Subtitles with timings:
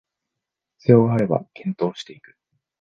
[0.79, 2.35] 必要があれば検討していく